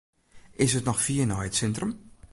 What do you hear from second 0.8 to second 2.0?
noch fier nei it sintrum?